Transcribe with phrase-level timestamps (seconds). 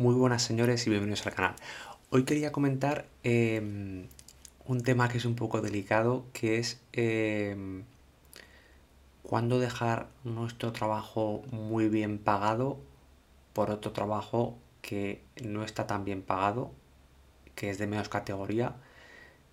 [0.00, 1.56] Muy buenas señores y bienvenidos al canal.
[2.08, 4.06] Hoy quería comentar em,
[4.64, 7.82] un tema que es un poco delicado, que es eh,
[9.22, 12.78] cuándo dejar nuestro trabajo muy bien pagado
[13.52, 16.72] por otro trabajo que no está tan bien pagado,
[17.54, 18.76] que es de menos categoría,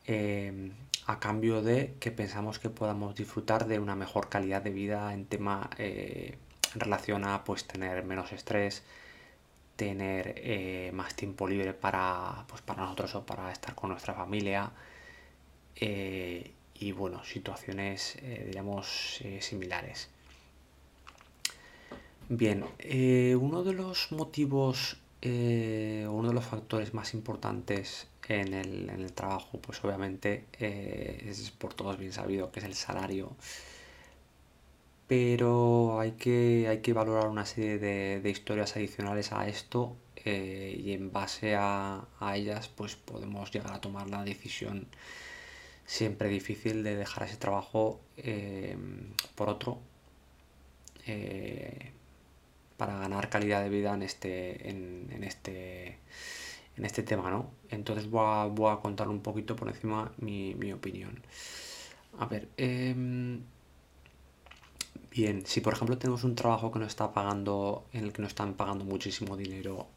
[0.06, 0.72] em,
[1.08, 5.26] a cambio de que pensamos que podamos disfrutar de una mejor calidad de vida en
[5.26, 6.38] tema eh,
[6.74, 8.84] en relación a pues tener menos estrés,
[9.78, 14.72] tener eh, más tiempo libre para, pues, para nosotros o para estar con nuestra familia
[15.78, 20.10] eh, y bueno, situaciones digamos similares.
[22.30, 22.66] Bien,
[23.40, 30.46] uno de los motivos, uno de los factores más importantes en el, trabajo, pues obviamente
[30.60, 33.32] eh, es por todos bien sabido que es el salario.
[35.08, 40.94] Pero hay que, hay que valorar una serie de, historias adicionales a esto eh, y
[40.94, 44.88] en base a, ellas pues podemos llegar a tomar la decisión
[45.86, 48.78] siempre difícil de dejar ese trabajo eh,
[49.36, 49.80] por otro
[52.76, 55.98] para ganar calidad de vida en este, en este
[56.78, 57.52] en este tema, ¿no?
[57.70, 61.22] Entonces voy a, voy a contar un poquito por encima mi, opinión.
[62.20, 63.42] A ver, em,
[65.18, 68.30] bien, si por ejemplo tenemos un trabajo que nos está pagando, en el que nos
[68.30, 69.88] están pagando muchísimo dinero,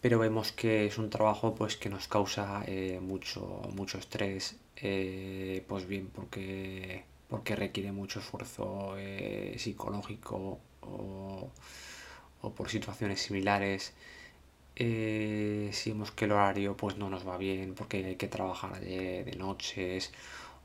[0.00, 5.64] pero vemos que es un trabajo pues que nos causa eh, mucho, mucho estrés, eh,
[5.68, 11.50] pues bien, porque, porque requiere mucho esfuerzo eh, psicológico o,
[12.42, 13.92] o por situaciones similares
[14.78, 19.34] si vemos que el horario pues no nos va bien porque hay que trabajar de,
[19.36, 20.12] noches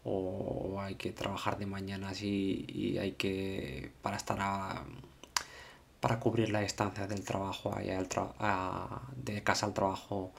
[0.03, 4.37] o hay que trabajar de mañanas y, hay que para estar
[5.99, 7.73] para cubrir la distancia del trabajo
[9.15, 10.31] de casa al trabajo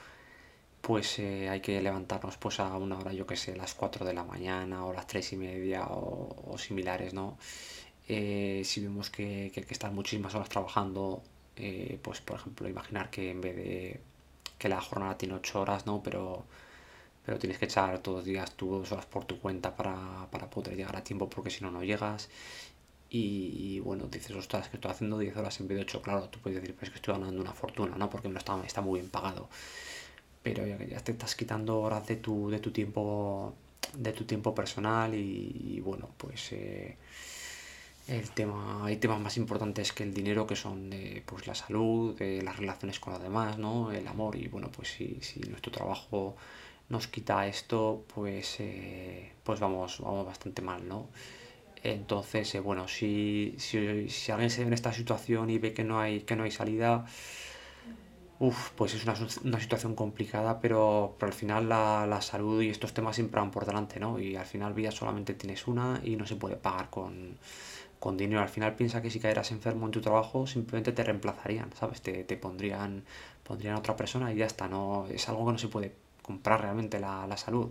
[0.81, 4.13] pues eh, hay que levantarnos pues a una hora yo que sé las 4 de
[4.13, 7.37] la mañana o las 3 y media o, similares no
[8.07, 11.23] eh, si vemos que, que hay que estar muchísimas horas trabajando
[11.55, 14.01] eh, pues por ejemplo, imaginar que en vez de
[14.57, 16.01] que la jornada tiene 8 horas, ¿no?
[16.03, 16.45] Pero,
[17.25, 20.75] pero tienes que echar todos los días tus dos horas por tu cuenta para, poder
[20.75, 22.29] llegar a tiempo porque si no, no llegas.
[23.09, 26.39] Y, bueno, dices, ostras, que estoy haciendo 10 horas en vez de 8, claro, tú
[26.39, 28.09] puedes decir, pues que estoy ganando una fortuna, ¿no?
[28.09, 29.47] Porque no está, está muy bien pagado.
[30.43, 33.53] Pero ya, te estás quitando horas de tu, de tu tiempo
[33.97, 36.97] de tu tiempo personal y, bueno, pues eh,
[38.07, 42.17] el tema, hay temas más importantes que el dinero que son de, pues, la salud,
[42.17, 43.91] de las relaciones con los demás, ¿no?
[43.91, 46.35] el amor y bueno, pues si nuestro trabajo
[46.89, 51.09] nos quita esto, pues, eh, pues vamos, vamos bastante mal, ¿no?
[51.83, 55.83] Entonces, eh, bueno, si, si, si, alguien se ve en esta situación y ve que
[55.83, 57.05] no hay, que no hay salida,
[58.39, 62.69] uf, pues es una, una situación complicada, pero, pero al final la, la, salud y
[62.69, 64.19] estos temas siempre van por delante, ¿no?
[64.19, 67.37] Y al final vida solamente tienes una y no se puede pagar con
[68.05, 68.41] con dinero.
[68.41, 72.01] Al final piensa que si caeras enfermo en tu trabajo simplemente te reemplazarían, ¿sabes?
[72.01, 73.03] Te, pondrían,
[73.43, 74.67] pondrían a otra persona y ya está.
[74.67, 75.91] No, es algo que no se puede
[76.25, 77.69] comprar realmente la, salud.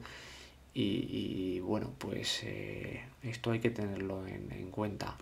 [0.75, 5.17] Y, bueno, pues eh, esto hay que tenerlo en, cuenta.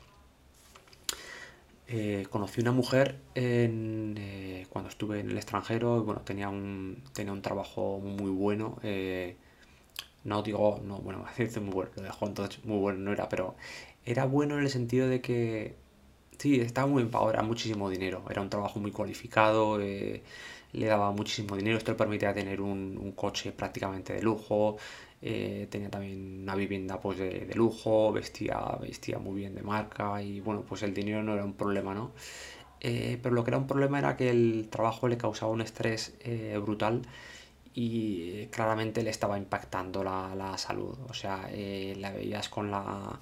[1.88, 7.32] Eh, conocí una mujer en, eh, cuando estuve en el extranjero bueno, tenía un, tenía
[7.32, 8.78] un trabajo muy bueno.
[10.24, 11.24] no digo, no, bueno,
[11.60, 13.56] muy bueno, lo dejo entonces muy bueno, no era, pero
[14.04, 15.76] era bueno en el sentido de que,
[16.38, 19.78] sí, estaba muy bien era muchísimo dinero, era un trabajo muy cualificado,
[20.72, 24.76] le daba muchísimo dinero, esto le permitía tener un, coche prácticamente de lujo,
[25.20, 30.40] eh, tenía también una vivienda pues de, lujo, vestía, vestía muy bien de marca y
[30.40, 32.12] bueno, pues el dinero no era un problema, ¿no?
[32.80, 36.14] Eh, pero lo que era un problema era que el trabajo le causaba un estrés
[36.64, 37.02] brutal
[37.74, 40.98] y claramente le estaba impactando la, salud.
[41.08, 41.48] O sea,
[41.96, 43.18] la veías con la,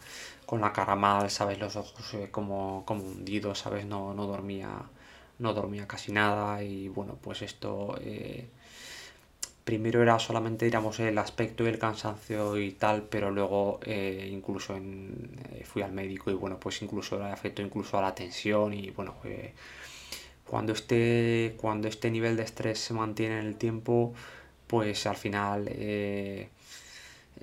[0.50, 1.60] con la cara mal, ¿sabes?
[1.60, 3.86] Los ojos eh, como, como hundidos, ¿sabes?
[3.86, 4.68] No, no, dormía,
[5.40, 7.98] no dormía casi nada y bueno, pues esto...
[8.00, 8.48] Eh,
[9.64, 14.74] primero era solamente, digamos, el aspecto y el cansancio y tal, pero luego eh, incluso
[14.74, 18.90] en, fui al médico y bueno, pues incluso le afectó incluso a la tensión y
[18.90, 19.14] bueno,
[20.44, 24.12] cuando, este, cuando este nivel de estrés se mantiene en el tiempo,
[24.66, 25.68] pues al final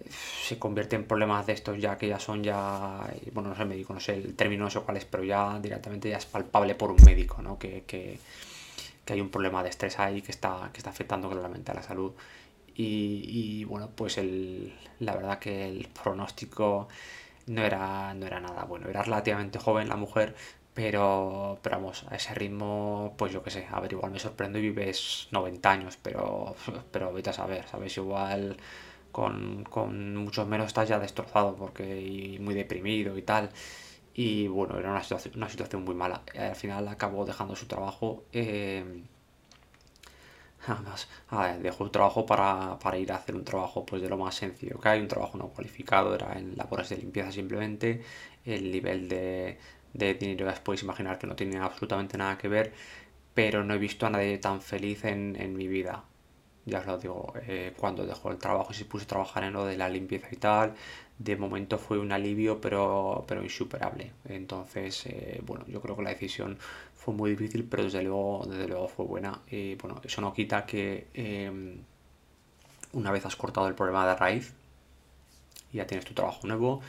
[0.09, 3.69] se convierte en problemas de estos ya que ya son ya, bueno, no sé el
[3.69, 6.75] médico, no sé el término no sé cuál es, pero ya directamente ya es palpable
[6.75, 7.57] por un médico, ¿no?
[7.59, 8.19] Que, que,
[9.09, 12.11] hay un problema de estrés ahí que está, que está afectando claramente a la salud.
[12.75, 16.89] Y, y, bueno, pues el, la verdad que el pronóstico
[17.47, 18.89] no era, no era nada bueno.
[18.89, 20.35] Era relativamente joven la mujer,
[20.73, 24.59] pero, pero vamos, a ese ritmo, pues yo qué sé, a ver, igual me sorprendo
[24.59, 26.55] y vives 90 años, pero,
[26.91, 27.97] pero vete a saber, ¿sabes?
[27.97, 28.57] Igual
[29.11, 33.49] con, con muchos menos estás ya destrozado porque y muy deprimido y tal.
[34.13, 36.23] Y bueno, era una situación, una situación muy mala.
[36.35, 38.23] Al final acabó dejando su trabajo.
[38.33, 39.03] Eh,
[40.67, 41.07] Además,
[41.61, 44.79] dejó el trabajo para, para, ir a hacer un trabajo pues de lo más sencillo
[44.79, 48.01] que hay, un trabajo no cualificado, era en labores de limpieza simplemente,
[48.45, 49.57] el nivel de,
[49.93, 52.73] de dinero os podéis imaginar que no tiene absolutamente nada que ver,
[53.33, 56.03] pero no he visto a nadie tan feliz en, en mi vida.
[56.67, 59.53] Ya os lo digo, eh, cuando dejó el trabajo y se puso a trabajar en
[59.53, 60.75] lo de la limpieza y tal,
[61.17, 64.11] de momento fue un alivio, pero, pero insuperable.
[64.25, 66.57] Entonces, eh, bueno, yo creo que la decisión
[66.93, 69.41] fue muy difícil, pero desde luego, desde luego fue buena.
[69.49, 71.77] Y bueno, eso no quita que em,
[72.93, 74.53] una vez has cortado el problema de raíz,
[75.71, 76.81] ya tienes tu trabajo nuevo,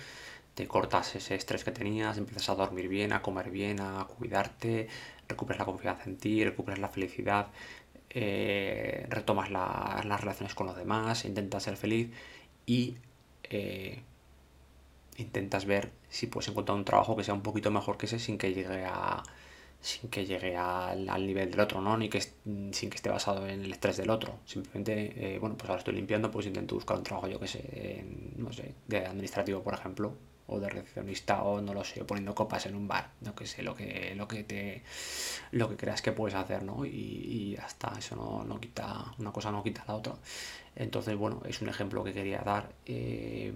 [0.54, 4.88] te cortas ese estrés que tenías, empiezas a dormir bien, a comer bien, a cuidarte,
[5.28, 7.48] recuperas la confianza en ti, recuperas la felicidad,
[8.10, 12.10] eh, retomas las relaciones con los demás, intentas ser feliz
[12.66, 12.96] y
[13.44, 14.02] eh,
[15.16, 18.38] intentas ver si puedes encontrar un trabajo que sea un poquito mejor que ese sin
[18.38, 19.22] que llegue a
[19.80, 21.96] sin que llegue al, nivel del otro, ¿no?
[21.96, 24.40] Ni que sin que esté basado en el estrés del otro.
[24.44, 28.04] Simplemente, eh, bueno, pues ahora estoy limpiando, pues intento buscar un trabajo, yo que sé,
[28.36, 30.14] no sé, de administrativo, por ejemplo,
[30.48, 33.62] o de recepcionista o no lo sé, poniendo copas en un bar, no que sé,
[33.62, 34.82] lo que, lo que te
[35.52, 36.84] lo que creas que puedes hacer, ¿no?
[36.84, 40.14] Y, y hasta eso no, no, quita, una cosa no quita la otra.
[40.76, 42.72] Entonces, bueno, es un ejemplo que quería dar.
[42.86, 43.52] Eh,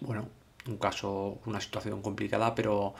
[0.00, 0.28] bueno,
[0.66, 2.94] un caso, una situación complicada, pero,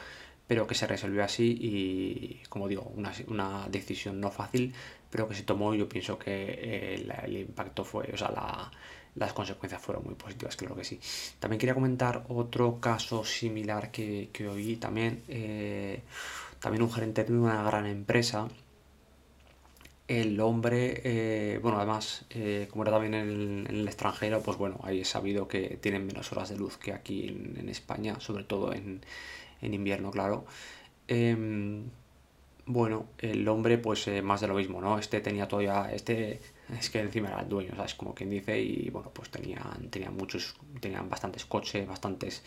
[0.46, 4.74] pero que se resolvió así y, como digo, una, una decisión no fácil,
[5.10, 8.70] pero que se tomó yo pienso que el, el impacto fue, o sea, la,
[9.16, 11.00] las consecuencias fueron muy positivas, claro que sí.
[11.38, 15.22] También quería comentar otro caso similar que, que oí también.
[15.28, 16.02] Eh,
[16.60, 18.48] también un gerente de una gran empresa.
[20.08, 25.00] El hombre, eh, bueno, además, eh, como era también en el, extranjero, pues bueno, ahí
[25.00, 29.00] he sabido que tienen menos horas de luz que aquí en, España, sobre todo en,
[29.62, 30.44] en invierno, claro.
[32.66, 34.98] Bueno, el hombre, pues más de lo mismo, ¿no?
[34.98, 36.40] Este tenía todavía, este
[36.78, 37.94] es que encima era el dueño, ¿sabes?
[37.94, 42.42] Como quien dice, y bueno, pues tenían, tenían muchos, tenían bastantes coches, bastantes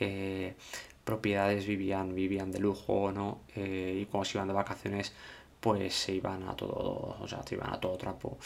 [0.00, 0.54] eh,
[1.04, 3.42] propiedades, vivían, vivían de lujo, ¿no?
[3.54, 5.12] Eh, y cuando se iban de vacaciones,
[5.60, 8.38] pues se iban a todo, o sea, se iban a todo trapo.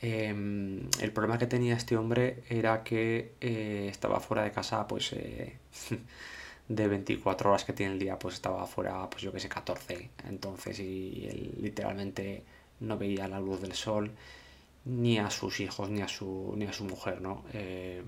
[0.00, 5.14] Em, el problema que tenía este hombre era que eh, estaba fuera de casa, pues
[6.74, 10.10] de 24 horas que tiene el día, pues estaba fuera, pues yo que sé, 14.
[10.28, 12.42] Entonces, y él literalmente
[12.80, 14.10] no veía la luz del sol
[14.84, 17.44] ni a sus hijos ni a su, ni a su mujer, ¿no?
[17.52, 18.02] Eh,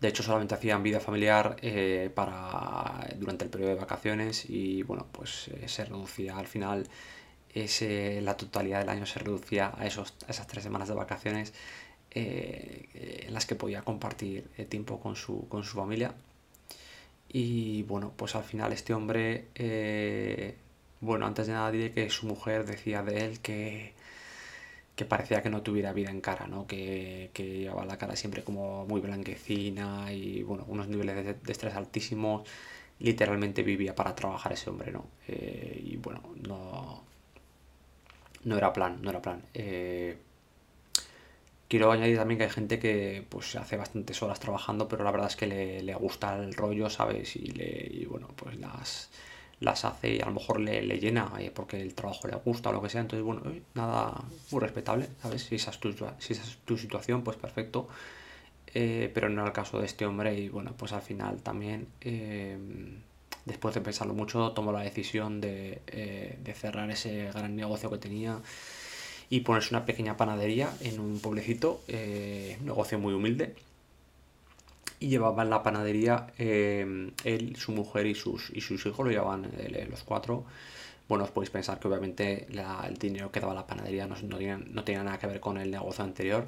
[0.00, 5.06] de hecho, solamente hacían vida familiar eh, para, durante el periodo de vacaciones y, bueno,
[5.12, 6.88] pues eh, se reducía al final,
[7.54, 11.52] ese, la totalidad del año se reducía a, esos, esas tres semanas de vacaciones
[12.12, 16.12] en las que podía compartir tiempo con su, con su familia.
[17.32, 19.46] Y, bueno, pues al final este hombre,
[21.00, 23.94] bueno, antes de nada diré que su mujer decía de él que
[25.00, 26.66] que parecía que no tuviera vida en cara, ¿no?
[26.66, 31.74] Que, que llevaba la cara siempre como muy blanquecina y bueno, unos niveles de, estrés
[31.74, 32.46] altísimos.
[32.98, 35.06] Literalmente vivía para trabajar ese hombre, ¿no?
[35.26, 37.02] Eh, y bueno, no,
[38.44, 39.42] no era plan, no era plan.
[39.54, 40.18] Eh,
[41.70, 45.28] quiero añadir también que hay gente que pues hace bastantes horas trabajando, pero la verdad
[45.28, 47.36] es que le, le gusta el rollo, ¿sabes?
[47.36, 49.08] Y, le, bueno, pues las
[49.60, 52.70] las hace y a lo mejor le, le llena eh, porque el trabajo le gusta
[52.70, 53.02] o lo que sea.
[53.02, 55.44] Entonces, bueno, eh, nada muy respetable, ¿sabes?
[55.44, 57.86] Si esa es tu, si es tu situación, pues perfecto.
[58.74, 61.88] Eh, pero no era el caso de este hombre y bueno, pues al final también,
[63.44, 65.82] después de pensarlo mucho, tomó la decisión de,
[66.42, 68.40] de cerrar ese gran negocio que tenía
[69.30, 73.54] y ponerse una pequeña panadería en un pueblecito, un negocio muy humilde
[75.00, 79.50] y llevaban la panadería eh, él, su mujer y sus, y sus hijos, lo llevaban
[79.56, 80.44] eh, los cuatro.
[81.08, 82.46] Bueno, os podéis pensar que obviamente
[82.86, 84.14] el dinero que daba la panadería no,
[84.84, 86.46] tenía, nada que ver con el negocio anterior,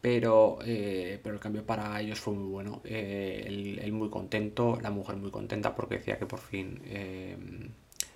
[0.00, 2.82] pero, eh, pero el cambio para ellos fue muy bueno.
[2.84, 6.80] él, muy contento, la mujer muy contenta porque decía que por fin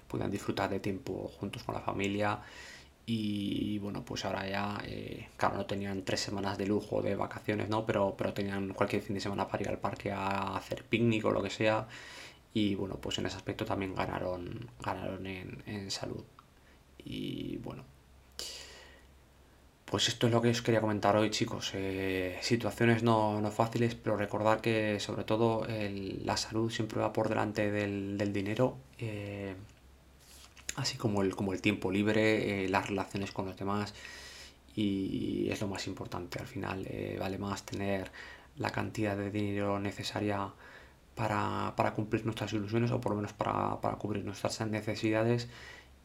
[0.07, 2.38] podían disfrutar de tiempo juntos con la familia.
[3.12, 7.69] Y bueno, pues ahora ya, eh, claro, no tenían tres semanas de lujo de vacaciones,
[7.69, 7.85] ¿no?
[7.85, 11.33] Pero, pero tenían cualquier fin de semana para ir al parque a hacer picnic o
[11.33, 11.88] lo que sea.
[12.55, 16.23] Y bueno, pues en ese aspecto también ganaron, ganaron en, en salud.
[16.99, 17.83] Y bueno,
[19.87, 21.73] pues esto es lo que os quería comentar hoy, chicos.
[21.75, 27.73] Eh, situaciones no, fáciles, pero recordar que sobre todo la salud siempre va por delante
[27.73, 29.57] del, dinero, eh,
[30.77, 33.95] así como el, como el tiempo libre, eh, las relaciones con los demás,
[34.75, 36.39] y es lo más importante.
[36.39, 36.87] Al final
[37.19, 38.11] vale más tener
[38.57, 40.53] la cantidad de dinero necesaria
[41.15, 45.49] para, cumplir nuestras ilusiones o por lo menos para, para cubrir nuestras necesidades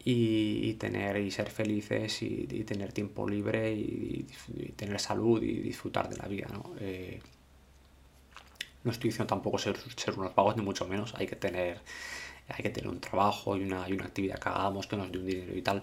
[0.07, 4.27] y, tener y ser felices y, tener tiempo libre y,
[4.75, 6.47] tener salud y disfrutar de la vida.
[6.51, 6.73] ¿no?
[6.79, 7.19] Eh,
[8.83, 11.15] no estoy diciendo tampoco ser, ser unos vagos, ni mucho menos.
[11.15, 11.81] Hay que tener,
[12.49, 15.17] hay que tener un trabajo y una, y una actividad que hagamos que nos dé
[15.19, 15.81] un dinero y tal.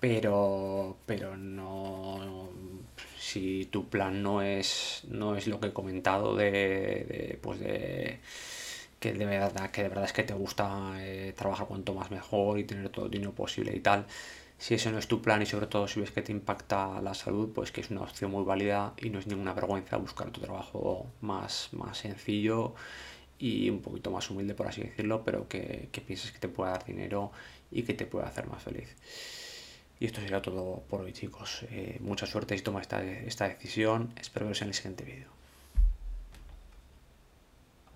[0.00, 2.48] Pero, pero no,
[3.18, 8.18] si tu plan no es, no es lo que he comentado de, pues de
[8.98, 12.58] que de verdad, que de verdad es que te gusta eh, trabajar cuanto más mejor
[12.58, 14.06] y tener todo el dinero posible y tal.
[14.58, 17.14] Si eso no es tu plan y sobre todo si ves que te impacta la
[17.14, 20.40] salud, pues que es una opción muy válida y no es ninguna vergüenza buscar tu
[20.40, 22.74] trabajo más, más sencillo
[23.42, 26.70] y un poquito más humilde, por así decirlo, pero que, que pienses que te pueda
[26.70, 27.32] dar dinero
[27.72, 28.94] y que te pueda hacer más feliz.
[29.98, 31.64] Y esto sería todo por hoy, chicos.
[31.70, 34.14] Eh, mucha suerte si tomas esta, esta decisión.
[34.20, 35.31] Espero veros en el siguiente vídeo.